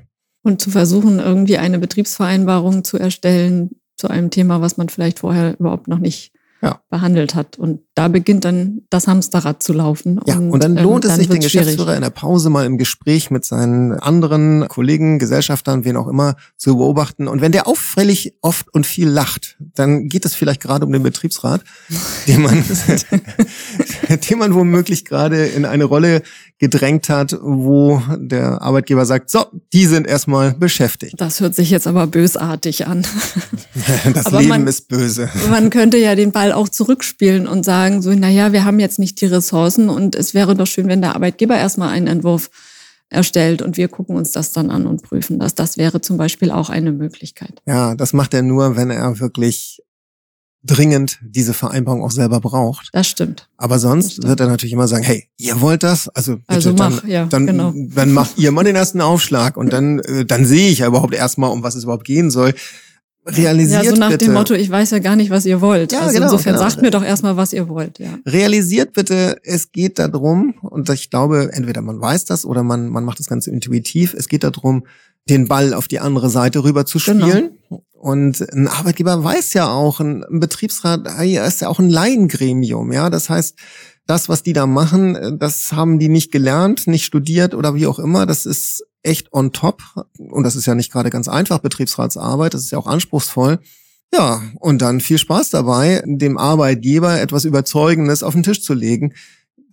Und 0.42 0.60
zu 0.60 0.70
versuchen, 0.70 1.20
irgendwie 1.20 1.56
eine 1.56 1.78
Betriebsvereinbarung 1.78 2.84
zu 2.84 2.98
erstellen 2.98 3.70
zu 3.96 4.08
einem 4.08 4.30
Thema, 4.30 4.60
was 4.60 4.76
man 4.76 4.88
vielleicht 4.88 5.20
vorher 5.20 5.58
überhaupt 5.58 5.88
noch 5.88 5.98
nicht 5.98 6.32
ja. 6.62 6.80
behandelt 6.90 7.34
hat. 7.34 7.58
Und 7.58 7.80
da 7.94 8.08
beginnt 8.08 8.44
dann 8.44 8.82
das 8.88 9.08
Hamsterrad 9.08 9.62
zu 9.62 9.72
laufen. 9.72 10.20
Ja, 10.26 10.36
und, 10.36 10.50
und 10.50 10.62
dann 10.62 10.76
ähm, 10.76 10.84
lohnt 10.84 11.04
ähm, 11.04 11.10
es 11.10 11.16
sich, 11.16 11.28
den 11.28 11.40
Geschäftsführer 11.40 11.84
schwierig. 11.84 11.96
in 11.96 12.02
der 12.02 12.10
Pause 12.10 12.50
mal 12.50 12.64
im 12.64 12.78
Gespräch 12.78 13.30
mit 13.30 13.44
seinen 13.44 13.92
anderen 13.92 14.66
Kollegen, 14.68 15.18
Gesellschaftern, 15.18 15.84
wen 15.84 15.96
auch 15.96 16.06
immer, 16.06 16.36
zu 16.56 16.76
beobachten. 16.76 17.26
Und 17.26 17.40
wenn 17.40 17.52
der 17.52 17.66
auffällig 17.66 18.34
oft 18.40 18.72
und 18.72 18.86
viel 18.86 19.08
lacht, 19.08 19.56
dann 19.74 20.08
geht 20.08 20.24
es 20.24 20.34
vielleicht 20.34 20.62
gerade 20.62 20.86
um 20.86 20.92
den 20.92 21.02
Betriebsrat, 21.02 21.62
den 22.28 22.42
man, 22.42 22.64
den 24.30 24.38
man 24.38 24.54
womöglich 24.54 25.04
gerade 25.04 25.46
in 25.46 25.64
eine 25.64 25.84
Rolle 25.84 26.22
gedrängt 26.58 27.08
hat, 27.08 27.36
wo 27.42 28.00
der 28.16 28.62
Arbeitgeber 28.62 29.04
sagt, 29.04 29.30
so, 29.30 29.46
die 29.72 29.86
sind 29.86 30.06
erstmal 30.06 30.52
beschäftigt. 30.52 31.20
Das 31.20 31.40
hört 31.40 31.54
sich 31.54 31.70
jetzt 31.70 31.86
aber 31.86 32.06
bösartig 32.06 32.86
an. 32.86 33.04
das 34.14 34.26
aber 34.26 34.38
Leben 34.38 34.48
man, 34.48 34.66
ist 34.66 34.88
böse. 34.88 35.28
Man 35.50 35.70
könnte 35.70 35.96
ja 35.96 36.14
den 36.14 36.30
Ball 36.30 36.52
auch 36.52 36.68
zurückspielen 36.68 37.48
und 37.48 37.64
sagen, 37.64 38.00
so, 38.00 38.12
naja, 38.12 38.52
wir 38.52 38.64
haben 38.64 38.78
jetzt 38.78 38.98
nicht 38.98 39.20
die 39.20 39.26
Ressourcen 39.26 39.88
und 39.88 40.14
es 40.14 40.34
wäre 40.34 40.54
doch 40.54 40.66
schön, 40.66 40.88
wenn 40.88 41.02
der 41.02 41.16
Arbeitgeber 41.16 41.56
erstmal 41.56 41.88
einen 41.88 42.06
Entwurf 42.06 42.50
erstellt 43.12 43.62
und 43.62 43.76
wir 43.76 43.88
gucken 43.88 44.16
uns 44.16 44.32
das 44.32 44.52
dann 44.52 44.70
an 44.70 44.86
und 44.86 45.02
prüfen 45.02 45.38
das. 45.38 45.54
Das 45.54 45.76
wäre 45.76 46.00
zum 46.00 46.16
Beispiel 46.16 46.50
auch 46.50 46.70
eine 46.70 46.92
Möglichkeit. 46.92 47.60
Ja, 47.66 47.94
das 47.94 48.12
macht 48.12 48.34
er 48.34 48.42
nur, 48.42 48.76
wenn 48.76 48.90
er 48.90 49.20
wirklich 49.20 49.82
dringend 50.64 51.18
diese 51.22 51.54
Vereinbarung 51.54 52.02
auch 52.02 52.10
selber 52.10 52.40
braucht. 52.40 52.90
Das 52.92 53.08
stimmt. 53.08 53.48
Aber 53.56 53.78
sonst 53.78 54.12
stimmt. 54.12 54.28
wird 54.28 54.40
er 54.40 54.46
natürlich 54.46 54.72
immer 54.72 54.88
sagen, 54.88 55.02
hey, 55.02 55.28
ihr 55.36 55.60
wollt 55.60 55.82
das? 55.82 56.08
Also, 56.08 56.36
bitte, 56.36 56.48
also 56.48 56.72
mach, 56.74 57.00
dann, 57.00 57.10
ja, 57.10 57.24
dann, 57.26 57.46
genau. 57.46 57.72
dann 57.74 58.12
macht 58.12 58.38
ihr 58.38 58.52
mal 58.52 58.64
den 58.64 58.76
ersten 58.76 59.00
Aufschlag 59.00 59.56
und 59.56 59.72
dann, 59.72 59.98
äh, 60.00 60.24
dann 60.24 60.46
sehe 60.46 60.70
ich 60.70 60.78
ja 60.78 60.86
überhaupt 60.86 61.14
erstmal, 61.14 61.50
um 61.50 61.62
was 61.62 61.74
es 61.74 61.84
überhaupt 61.84 62.04
gehen 62.04 62.30
soll. 62.30 62.54
realisiert 63.26 63.84
Ja, 63.84 63.90
so 63.90 63.96
nach 63.96 64.10
bitte, 64.10 64.26
dem 64.26 64.34
Motto, 64.34 64.54
ich 64.54 64.70
weiß 64.70 64.90
ja 64.90 64.98
gar 64.98 65.16
nicht, 65.16 65.30
was 65.30 65.46
ihr 65.46 65.60
wollt. 65.60 65.92
Ja, 65.92 66.00
also 66.00 66.14
genau, 66.14 66.26
insofern 66.26 66.54
genau. 66.54 66.68
sagt 66.68 66.82
mir 66.82 66.90
doch 66.90 67.04
erstmal, 67.04 67.36
was 67.36 67.52
ihr 67.52 67.68
wollt, 67.68 67.98
ja. 67.98 68.18
realisiert 68.26 68.92
bitte, 68.92 69.38
es 69.44 69.72
geht 69.72 69.98
darum, 69.98 70.54
und 70.62 70.88
ich 70.90 71.10
glaube, 71.10 71.50
entweder 71.52 71.82
man 71.82 72.00
weiß 72.00 72.24
das 72.24 72.44
oder 72.44 72.62
man, 72.62 72.88
man 72.88 73.04
macht 73.04 73.18
das 73.18 73.26
Ganze 73.26 73.50
intuitiv, 73.50 74.14
es 74.14 74.28
geht 74.28 74.44
darum, 74.44 74.84
den 75.28 75.48
Ball 75.48 75.74
auf 75.74 75.88
die 75.88 76.00
andere 76.00 76.30
Seite 76.30 76.64
rüber 76.64 76.84
zu 76.86 76.98
Genau. 76.98 77.28
spielen. 77.28 77.58
Und 77.92 78.40
ein 78.52 78.66
Arbeitgeber 78.66 79.22
weiß 79.22 79.52
ja 79.54 79.70
auch, 79.70 80.00
ein 80.00 80.24
Betriebsrat 80.28 81.06
ey, 81.18 81.38
ist 81.38 81.60
ja 81.60 81.68
auch 81.68 81.78
ein 81.78 81.88
Laiengremium, 81.88 82.92
ja. 82.92 83.10
Das 83.10 83.30
heißt, 83.30 83.56
das, 84.06 84.28
was 84.28 84.42
die 84.42 84.52
da 84.52 84.66
machen, 84.66 85.14
äh, 85.14 85.38
das 85.38 85.72
haben 85.72 85.98
die 86.00 86.08
nicht 86.08 86.32
gelernt, 86.32 86.86
nicht 86.88 87.04
studiert 87.04 87.54
oder 87.54 87.74
wie 87.74 87.86
auch 87.86 88.00
immer. 88.00 88.26
Das 88.26 88.46
ist 88.46 88.84
echt 89.04 89.32
on 89.32 89.52
top. 89.52 89.82
Und 90.18 90.42
das 90.42 90.56
ist 90.56 90.66
ja 90.66 90.74
nicht 90.74 90.90
gerade 90.92 91.10
ganz 91.10 91.28
einfach, 91.28 91.60
Betriebsratsarbeit. 91.60 92.54
Das 92.54 92.62
ist 92.62 92.72
ja 92.72 92.78
auch 92.78 92.86
anspruchsvoll. 92.88 93.60
Ja, 94.12 94.42
und 94.58 94.82
dann 94.82 95.00
viel 95.00 95.18
Spaß 95.18 95.50
dabei, 95.50 96.02
dem 96.04 96.36
Arbeitgeber 96.36 97.20
etwas 97.20 97.44
Überzeugendes 97.44 98.22
auf 98.22 98.34
den 98.34 98.42
Tisch 98.42 98.62
zu 98.62 98.74
legen. 98.74 99.14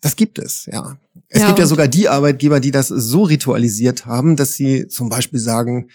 Das 0.02 0.16
gibt 0.16 0.40
es, 0.40 0.66
ja. 0.72 0.98
Es 1.28 1.42
Ja, 1.42 1.48
gibt 1.48 1.60
ja 1.60 1.66
sogar 1.66 1.88
die 1.88 2.10
Arbeitgeber, 2.10 2.60
die 2.60 2.72
das 2.72 2.88
so 2.88 3.24
ritualisiert 3.24 4.06
haben, 4.06 4.36
dass 4.36 4.54
sie 4.54 4.88
zum 4.88 5.10
Beispiel 5.10 5.40
sagen, 5.40 5.90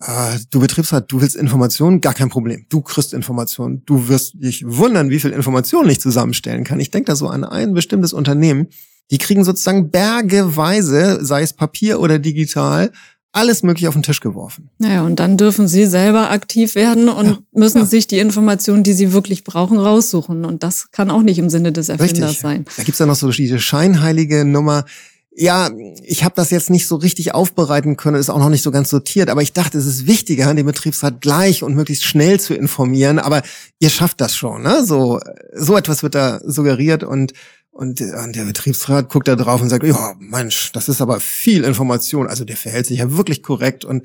äh, 0.00 0.38
du 0.50 0.60
Betriebsrat, 0.60 1.10
du 1.10 1.20
willst 1.20 1.34
Informationen, 1.34 2.00
gar 2.00 2.14
kein 2.14 2.28
Problem. 2.28 2.66
Du 2.68 2.82
kriegst 2.82 3.12
Informationen. 3.12 3.82
Du 3.86 4.08
wirst 4.08 4.34
dich 4.34 4.64
wundern, 4.66 5.10
wie 5.10 5.18
viel 5.18 5.32
Informationen 5.32 5.90
ich 5.90 6.00
zusammenstellen 6.00 6.64
kann. 6.64 6.78
Ich 6.78 6.90
denke 6.90 7.06
da 7.06 7.16
so 7.16 7.28
an 7.28 7.44
ein 7.44 7.74
bestimmtes 7.74 8.12
Unternehmen. 8.12 8.68
Die 9.10 9.18
kriegen 9.18 9.42
sozusagen 9.44 9.90
bergeweise, 9.90 11.24
sei 11.24 11.42
es 11.42 11.52
Papier 11.52 11.98
oder 12.00 12.18
digital, 12.18 12.92
alles 13.32 13.62
mögliche 13.62 13.88
auf 13.88 13.94
den 13.94 14.02
Tisch 14.02 14.20
geworfen. 14.20 14.70
Naja, 14.78 15.02
und 15.04 15.16
dann 15.20 15.36
dürfen 15.36 15.68
sie 15.68 15.86
selber 15.86 16.30
aktiv 16.30 16.74
werden 16.74 17.08
und 17.08 17.26
Ja, 17.26 17.38
müssen 17.52 17.78
ja. 17.78 17.84
sich 17.84 18.06
die 18.06 18.18
Informationen, 18.18 18.82
die 18.82 18.94
sie 18.94 19.12
wirklich 19.12 19.44
brauchen, 19.44 19.78
raussuchen. 19.78 20.44
Und 20.44 20.62
das 20.62 20.90
kann 20.90 21.10
auch 21.10 21.22
nicht 21.22 21.38
im 21.38 21.50
Sinne 21.50 21.72
des 21.72 21.88
Erfinders 21.88 22.30
Richtig. 22.30 22.40
sein. 22.40 22.64
Da 22.76 22.82
gibt's 22.82 22.98
ja 22.98 23.06
noch 23.06 23.16
so 23.16 23.30
diese 23.30 23.58
scheinheilige 23.58 24.44
Nummer. 24.44 24.84
Ja, 25.40 25.70
ich 26.02 26.24
habe 26.24 26.34
das 26.34 26.50
jetzt 26.50 26.68
nicht 26.68 26.88
so 26.88 26.96
richtig 26.96 27.32
aufbereiten 27.32 27.96
können, 27.96 28.16
ist 28.16 28.28
auch 28.28 28.40
noch 28.40 28.48
nicht 28.48 28.64
so 28.64 28.72
ganz 28.72 28.90
sortiert, 28.90 29.30
aber 29.30 29.40
ich 29.40 29.52
dachte, 29.52 29.78
es 29.78 29.86
ist 29.86 30.08
wichtiger, 30.08 30.52
den 30.52 30.66
Betriebsrat 30.66 31.20
gleich 31.20 31.62
und 31.62 31.76
möglichst 31.76 32.02
schnell 32.02 32.40
zu 32.40 32.54
informieren, 32.54 33.20
aber 33.20 33.42
ihr 33.78 33.90
schafft 33.90 34.20
das 34.20 34.34
schon, 34.34 34.62
ne? 34.62 34.84
So, 34.84 35.20
so 35.54 35.76
etwas 35.76 36.02
wird 36.02 36.16
da 36.16 36.40
suggeriert 36.44 37.04
und, 37.04 37.34
und, 37.78 38.00
der 38.00 38.44
Betriebsrat 38.44 39.08
guckt 39.08 39.28
da 39.28 39.36
drauf 39.36 39.62
und 39.62 39.68
sagt, 39.68 39.84
ja, 39.84 40.16
Mensch, 40.18 40.72
das 40.72 40.88
ist 40.88 41.00
aber 41.00 41.20
viel 41.20 41.62
Information, 41.62 42.26
also 42.26 42.44
der 42.44 42.56
verhält 42.56 42.86
sich 42.86 42.98
ja 42.98 43.16
wirklich 43.16 43.44
korrekt 43.44 43.84
und 43.84 44.04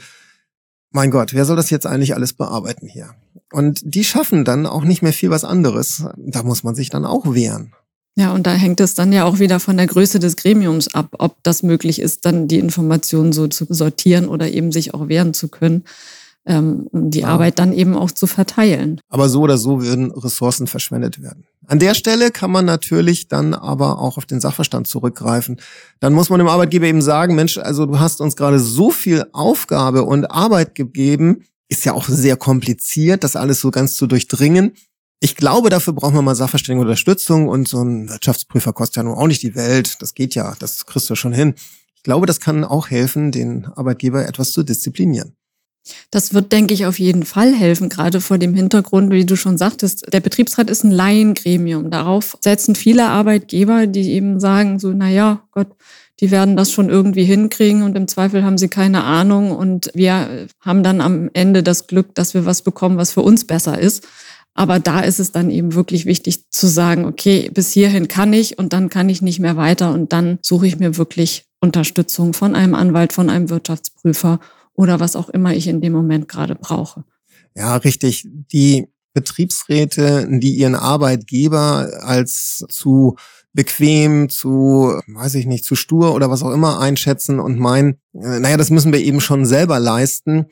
mein 0.92 1.10
Gott, 1.10 1.34
wer 1.34 1.44
soll 1.44 1.56
das 1.56 1.72
jetzt 1.72 1.88
eigentlich 1.88 2.13
alles 2.13 2.34
bearbeiten 2.34 2.88
hier? 2.88 3.15
Und 3.51 3.82
die 3.84 4.03
schaffen 4.03 4.46
dann 4.46 4.68
auch 4.68 4.84
nicht 4.84 5.01
mehr 5.01 5.12
viel 5.12 5.32
was 5.32 5.44
anderes. 5.44 6.06
Da 6.18 6.44
muss 6.44 6.63
man 6.63 6.75
sich 6.75 6.92
dann 6.92 7.03
auch 7.03 7.34
wehren. 7.34 7.74
Ja, 8.15 8.32
und 8.34 8.46
da 8.46 8.53
hängt 8.53 8.80
es 8.80 8.94
dann 8.94 9.12
ja 9.12 9.25
auch 9.25 9.39
wieder 9.39 9.60
von 9.60 9.75
der 9.75 9.88
Größe 9.88 10.20
des 10.20 10.36
Gremiums 10.36 10.94
ab, 10.94 11.15
ob 11.18 11.38
das 11.42 11.63
möglich 11.63 12.00
ist, 12.00 12.27
dann 12.27 12.48
die 12.48 12.60
Informationen 12.60 13.34
so 13.34 13.48
zu 13.48 13.65
sortieren 13.68 14.27
oder 14.27 14.51
eben 14.51 14.72
sich 14.72 14.94
auch 14.94 15.08
wehren 15.08 15.34
zu 15.34 15.48
können, 15.48 15.84
ähm, 16.45 16.88
die 16.91 17.21
Ja. 17.21 17.27
Arbeit 17.29 17.59
dann 17.59 17.73
eben 17.73 17.95
auch 17.95 18.12
zu 18.12 18.27
verteilen. 18.27 19.00
Aber 19.09 19.29
so 19.29 19.41
oder 19.41 19.57
so 19.57 19.81
würden 19.81 20.12
Ressourcen 20.12 20.67
verschwendet 20.67 21.21
werden. 21.21 21.45
An 21.67 21.79
der 21.79 21.93
Stelle 21.93 22.31
kann 22.31 22.51
man 22.51 22.65
natürlich 22.65 23.29
dann 23.29 23.53
aber 23.53 24.00
auch 24.00 24.17
auf 24.17 24.25
den 24.25 24.41
Sachverstand 24.41 24.88
zurückgreifen. 24.88 25.62
Dann 26.01 26.13
muss 26.13 26.29
man 26.29 26.39
dem 26.39 26.50
Arbeitgeber 26.50 26.85
eben 26.88 27.01
sagen, 27.01 27.35
Mensch, 27.35 27.57
also 27.57 27.85
du 27.85 28.00
hast 28.00 28.19
uns 28.19 28.35
gerade 28.35 28.59
so 28.59 28.91
viel 28.91 29.25
Aufgabe 29.31 30.03
und 30.03 30.25
Arbeit 30.25 30.75
gegeben, 30.75 31.43
ist 31.69 31.85
ja 31.85 31.93
auch 31.93 32.07
sehr 32.07 32.35
kompliziert, 32.35 33.23
das 33.23 33.35
alles 33.38 33.62
so 33.62 33.71
ganz 33.71 33.95
zu 33.95 34.07
durchdringen. 34.07 34.73
Ich 35.21 35.38
glaube, 35.38 35.69
dafür 35.69 35.93
brauchen 35.93 36.15
wir 36.15 36.21
mal 36.21 36.35
sachverständige 36.35 36.81
Unterstützung 36.81 37.47
und 37.47 37.69
so 37.69 37.81
ein 37.81 38.09
Wirtschaftsprüfer 38.09 38.73
kostet 38.73 38.97
ja 38.97 39.03
nun 39.03 39.15
auch 39.15 39.27
nicht 39.27 39.41
die 39.41 39.55
Welt. 39.55 40.01
Das 40.01 40.13
geht 40.13 40.35
ja, 40.35 40.53
das 40.59 40.85
kriegst 40.85 41.09
du 41.09 41.15
schon 41.15 41.31
hin. 41.31 41.53
Ich 41.95 42.03
glaube, 42.03 42.25
das 42.25 42.41
kann 42.41 42.65
auch 42.65 42.89
helfen, 42.89 43.31
den 43.31 43.65
Arbeitgeber 43.65 44.27
etwas 44.27 44.51
zu 44.51 44.63
disziplinieren. 44.63 45.38
Das 46.12 46.34
wird, 46.34 46.52
denke 46.52 46.74
ich, 46.74 46.86
auf 46.86 47.00
jeden 47.00 47.24
Fall 47.24 47.54
helfen, 47.54 47.90
gerade 47.90 48.22
vor 48.22 48.38
dem 48.38 48.54
Hintergrund, 48.54 49.12
wie 49.12 49.25
du 49.25 49.36
schon 49.36 49.58
sagtest, 49.58 50.13
der 50.13 50.22
Betriebsrat 50.22 50.70
ist 50.70 50.84
ein 50.84 50.92
Laiengremium. 50.92 51.92
Darauf 51.92 52.38
setzen 52.40 52.75
viele 52.75 53.06
Arbeitgeber, 53.06 53.88
die 53.88 54.12
eben 54.12 54.40
sagen, 54.40 54.80
so, 54.80 54.94
na 54.94 55.42
Gott, 55.52 55.68
die 56.20 56.32
werden 56.32 56.56
das 56.56 56.72
schon 56.72 56.90
irgendwie 56.90 57.25
hinkriegen 57.25 57.84
und 57.84 57.98
im 57.98 58.08
Zweifel 58.08 58.44
haben 58.44 58.58
sie 58.58 58.70
keine 58.70 59.04
Ahnung 59.04 59.52
und 59.52 59.92
wir 59.94 60.48
haben 60.62 60.84
dann 60.84 61.02
am 61.02 61.30
Ende 61.34 61.63
das 61.63 61.88
Glück, 61.88 62.16
dass 62.16 62.34
wir 62.34 62.46
was 62.46 62.62
bekommen, 62.62 62.98
was 62.98 63.12
für 63.12 63.22
uns 63.22 63.46
besser 63.46 63.78
ist. 63.78 64.08
Aber 64.54 64.80
da 64.80 65.00
ist 65.00 65.20
es 65.20 65.32
dann 65.32 65.50
eben 65.50 65.74
wirklich 65.74 66.06
wichtig 66.06 66.52
zu 66.52 66.68
sagen, 66.68 67.06
okay, 67.06 67.50
bis 67.52 67.72
hierhin 67.72 68.08
kann 68.08 68.32
ich 68.34 68.60
und 68.60 68.72
dann 68.72 68.90
kann 68.90 69.10
ich 69.10 69.22
nicht 69.22 69.40
mehr 69.40 69.58
weiter 69.58 69.92
und 69.92 70.13
dann 70.13 70.38
suche 70.44 70.68
ich 70.68 70.78
mir 70.78 70.98
wirklich 70.98 71.46
Unterstützung 71.60 72.34
von 72.34 72.56
einem 72.56 72.75
Anwalt, 72.75 73.13
von 73.13 73.30
einem 73.30 73.50
Wirtschaftsprüfer 73.50 74.40
oder 74.75 75.00
was 75.00 75.15
auch 75.15 75.30
immer 75.30 75.53
ich 75.53 75.68
in 75.68 75.82
dem 75.82 75.94
Moment 75.94 76.27
gerade 76.27 76.56
brauche. 76.56 77.03
Ja, 77.56 77.75
richtig. 77.77 78.27
Die 78.51 78.88
Betriebsräte, 79.13 80.27
die 80.30 80.56
ihren 80.56 80.75
Arbeitgeber 80.75 82.01
als 82.01 82.65
zu 82.70 83.15
bequem, 83.53 84.30
zu, 84.30 85.00
weiß 85.08 85.36
ich 85.36 85.46
nicht, 85.46 85.63
zu 85.63 85.75
stur 85.75 86.15
oder 86.15 86.32
was 86.32 86.42
auch 86.42 86.51
immer 86.51 86.80
einschätzen 86.80 87.39
und 87.39 87.60
meinen, 87.60 88.00
äh, 88.13 88.39
naja, 88.39 88.58
das 88.58 88.72
müssen 88.72 88.92
wir 88.92 89.00
eben 89.00 89.22
schon 89.22 89.46
selber 89.46 89.80
leisten. 89.80 90.48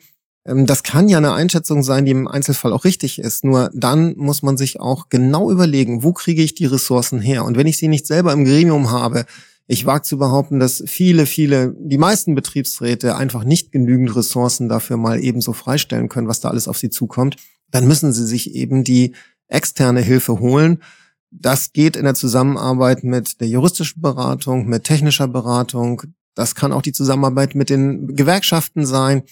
Ähm, 0.46 0.66
Das 0.66 0.84
kann 0.84 1.08
ja 1.08 1.18
eine 1.18 1.32
Einschätzung 1.32 1.82
sein, 1.82 2.04
die 2.04 2.12
im 2.12 2.28
Einzelfall 2.28 2.72
auch 2.72 2.84
richtig 2.84 3.18
ist. 3.18 3.42
Nur 3.44 3.70
dann 3.74 4.14
muss 4.16 4.42
man 4.42 4.56
sich 4.56 4.78
auch 4.78 5.08
genau 5.08 5.50
überlegen, 5.50 6.04
wo 6.04 6.12
kriege 6.12 6.42
ich 6.42 6.54
die 6.54 6.66
Ressourcen 6.66 7.20
her? 7.20 7.44
Und 7.44 7.56
wenn 7.56 7.66
ich 7.66 7.76
sie 7.78 7.88
nicht 7.88 8.06
selber 8.06 8.32
im 8.32 8.44
Gremium 8.44 8.92
habe, 8.92 9.24
ich 9.72 9.86
wage 9.86 10.02
zu 10.02 10.18
behaupten, 10.18 10.60
dass 10.60 10.84
viele, 10.86 11.24
viele, 11.24 11.74
die 11.78 11.96
meisten 11.96 12.34
Betriebsräte 12.34 13.16
einfach 13.16 13.42
nicht 13.42 13.72
genügend 13.72 14.14
Ressourcen 14.14 14.68
dafür 14.68 14.98
mal 14.98 15.24
ebenso 15.24 15.54
freistellen 15.54 16.10
können, 16.10 16.28
was 16.28 16.40
da 16.40 16.50
alles 16.50 16.68
auf 16.68 16.76
sie 16.76 16.90
zukommt, 16.90 17.36
dann 17.70 17.88
müssen 17.88 18.12
sie 18.12 18.26
sich 18.26 18.54
eben 18.54 18.84
die 18.84 19.14
externe 19.48 20.02
Hilfe 20.02 20.40
holen. 20.40 20.82
Das 21.30 21.72
geht 21.72 21.96
in 21.96 22.04
der 22.04 22.12
Zusammenarbeit 22.12 23.02
mit 23.02 23.40
der 23.40 23.48
juristischen 23.48 24.02
Beratung, 24.02 24.66
mit 24.66 24.84
technischer 24.84 25.26
Beratung. 25.26 26.02
Das 26.34 26.54
kann 26.54 26.72
auch 26.72 26.82
die 26.82 26.92
Zusammenarbeit 26.92 27.54
mit 27.54 27.70
den 27.70 28.14
Gewerkschaften 28.14 28.84
sein. 28.84 29.22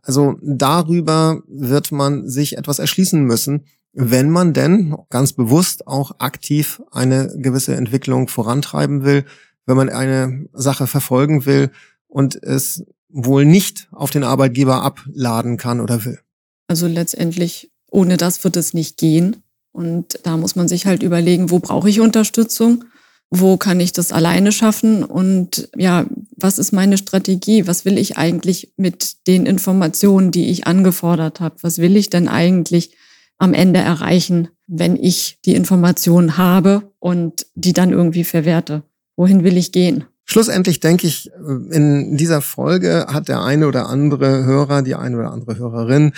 Also 0.00 0.38
darüber 0.40 1.42
wird 1.46 1.92
man 1.92 2.26
sich 2.26 2.56
etwas 2.56 2.78
erschließen 2.78 3.22
müssen, 3.22 3.66
wenn 3.92 4.30
man 4.30 4.54
denn 4.54 4.96
ganz 5.10 5.34
bewusst 5.34 5.86
auch 5.86 6.20
aktiv 6.20 6.80
eine 6.90 7.34
gewisse 7.36 7.76
Entwicklung 7.76 8.28
vorantreiben 8.28 9.04
will, 9.04 9.26
wenn 9.66 9.76
man 9.76 9.88
eine 9.88 10.46
Sache 10.52 10.86
verfolgen 10.86 11.46
will 11.46 11.70
und 12.08 12.42
es 12.42 12.84
wohl 13.08 13.44
nicht 13.44 13.88
auf 13.92 14.10
den 14.10 14.24
Arbeitgeber 14.24 14.82
abladen 14.82 15.56
kann 15.56 15.80
oder 15.80 16.04
will. 16.04 16.18
Also 16.66 16.86
letztendlich, 16.86 17.70
ohne 17.90 18.16
das 18.16 18.42
wird 18.44 18.56
es 18.56 18.74
nicht 18.74 18.96
gehen. 18.98 19.36
Und 19.72 20.18
da 20.24 20.36
muss 20.36 20.56
man 20.56 20.68
sich 20.68 20.86
halt 20.86 21.02
überlegen, 21.02 21.50
wo 21.50 21.58
brauche 21.58 21.90
ich 21.90 22.00
Unterstützung? 22.00 22.84
Wo 23.30 23.56
kann 23.56 23.80
ich 23.80 23.92
das 23.92 24.12
alleine 24.12 24.52
schaffen? 24.52 25.02
Und 25.02 25.68
ja, 25.76 26.06
was 26.36 26.58
ist 26.58 26.72
meine 26.72 26.98
Strategie? 26.98 27.66
Was 27.66 27.84
will 27.84 27.98
ich 27.98 28.16
eigentlich 28.16 28.72
mit 28.76 29.26
den 29.26 29.46
Informationen, 29.46 30.30
die 30.30 30.50
ich 30.50 30.66
angefordert 30.66 31.40
habe? 31.40 31.56
Was 31.62 31.78
will 31.78 31.96
ich 31.96 32.10
denn 32.10 32.28
eigentlich 32.28 32.96
am 33.38 33.54
Ende 33.54 33.80
erreichen, 33.80 34.48
wenn 34.66 34.96
ich 34.96 35.38
die 35.44 35.54
Informationen 35.54 36.36
habe 36.36 36.92
und 36.98 37.46
die 37.54 37.72
dann 37.72 37.90
irgendwie 37.90 38.24
verwerte? 38.24 38.82
Wohin 39.16 39.44
will 39.44 39.56
ich 39.56 39.72
gehen? 39.72 40.04
Schlussendlich 40.24 40.80
denke 40.80 41.06
ich, 41.06 41.30
in 41.70 42.16
dieser 42.16 42.40
Folge 42.40 43.06
hat 43.08 43.28
der 43.28 43.42
eine 43.42 43.68
oder 43.68 43.88
andere 43.88 44.44
Hörer, 44.44 44.82
die 44.82 44.94
eine 44.94 45.18
oder 45.18 45.32
andere 45.32 45.58
Hörerin 45.58 46.12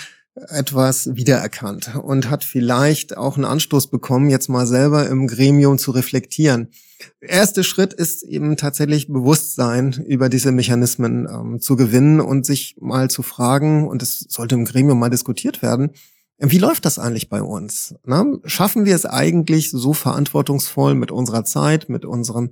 etwas 0.49 1.15
wiedererkannt 1.15 1.95
und 1.95 2.29
hat 2.29 2.43
vielleicht 2.43 3.17
auch 3.17 3.35
einen 3.35 3.45
Anstoß 3.45 3.87
bekommen, 3.87 4.29
jetzt 4.29 4.49
mal 4.49 4.67
selber 4.67 5.07
im 5.09 5.27
Gremium 5.27 5.77
zu 5.77 5.91
reflektieren. 5.91 6.69
Der 7.21 7.29
erste 7.29 7.63
Schritt 7.63 7.93
ist 7.93 8.23
eben 8.23 8.55
tatsächlich 8.55 9.07
Bewusstsein 9.07 9.93
über 10.07 10.29
diese 10.29 10.51
Mechanismen 10.51 11.27
ähm, 11.29 11.59
zu 11.59 11.75
gewinnen 11.75 12.19
und 12.21 12.45
sich 12.45 12.75
mal 12.79 13.09
zu 13.09 13.23
fragen, 13.23 13.87
und 13.87 14.01
es 14.03 14.25
sollte 14.29 14.55
im 14.55 14.65
Gremium 14.65 14.99
mal 14.99 15.09
diskutiert 15.09 15.61
werden, 15.61 15.91
wie 16.39 16.59
läuft 16.59 16.85
das 16.85 16.99
eigentlich 16.99 17.29
bei 17.29 17.41
uns? 17.41 17.95
Na, 18.05 18.25
schaffen 18.45 18.85
wir 18.85 18.95
es 18.95 19.07
eigentlich 19.07 19.71
so 19.71 19.93
verantwortungsvoll 19.93 20.93
mit 20.93 21.11
unserer 21.11 21.45
Zeit, 21.45 21.89
mit 21.89 22.05
unserem 22.05 22.51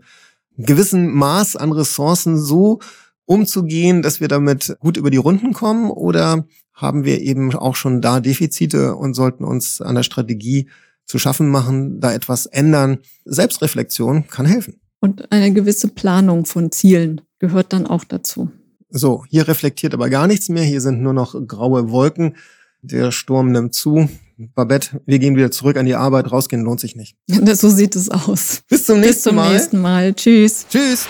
gewissen 0.58 1.14
Maß 1.14 1.56
an 1.56 1.72
Ressourcen 1.72 2.40
so 2.40 2.80
umzugehen, 3.26 4.02
dass 4.02 4.20
wir 4.20 4.28
damit 4.28 4.76
gut 4.80 4.98
über 4.98 5.10
die 5.10 5.18
Runden 5.18 5.54
kommen? 5.54 5.90
Oder 5.90 6.46
haben 6.74 7.04
wir 7.06 7.22
eben 7.22 7.54
auch 7.56 7.76
schon 7.76 8.02
da 8.02 8.20
Defizite 8.20 8.96
und 8.96 9.14
sollten 9.14 9.44
uns 9.44 9.82
an 9.82 9.96
der 9.96 10.04
Strategie 10.04 10.70
zu 11.06 11.20
schaffen 11.20 11.50
machen, 11.50 12.00
da 12.00 12.14
etwas 12.14 12.46
ändern? 12.46 13.00
Selbstreflexion 13.26 14.28
kann 14.28 14.46
helfen. 14.46 14.80
Und 15.00 15.32
eine 15.32 15.54
gewisse 15.54 15.88
Planung 15.88 16.46
von 16.46 16.72
Zielen 16.72 17.22
gehört 17.40 17.74
dann 17.74 17.86
auch 17.86 18.04
dazu. 18.04 18.52
So, 18.90 19.24
hier 19.30 19.48
reflektiert 19.48 19.94
aber 19.94 20.10
gar 20.10 20.28
nichts 20.28 20.50
mehr. 20.50 20.64
Hier 20.64 20.82
sind 20.82 21.02
nur 21.02 21.14
noch 21.14 21.36
graue 21.48 21.92
Wolken. 21.92 22.36
der 22.82 23.12
Sturm 23.12 23.52
nimmt 23.52 23.74
zu. 23.74 24.10
Babette, 24.38 25.02
wir 25.06 25.20
gehen 25.20 25.36
wieder 25.36 25.52
zurück 25.52 25.78
an 25.78 25.86
die 25.86 25.96
Arbeit, 25.96 26.32
rausgehen 26.32 26.64
lohnt 26.64 26.80
sich 26.80 26.96
nicht. 26.96 27.16
so 27.28 27.70
sieht 27.70 27.96
es 27.96 28.10
aus. 28.10 28.62
Bis 28.70 28.86
zum 28.86 29.00
nächsten 29.00 29.14
Bis 29.16 29.24
zum 29.24 29.36
Mal. 29.36 29.54
nächsten 29.54 29.82
Mal. 29.82 30.14
Tschüss. 30.14 30.66
Tschüss. 30.70 31.08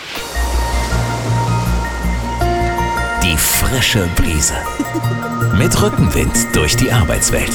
Die 3.24 3.38
frische 3.38 4.08
Brise. 4.16 4.54
Mit 5.58 5.82
Rückenwind 5.82 6.34
durch 6.54 6.76
die 6.76 6.92
Arbeitswelt. 6.92 7.52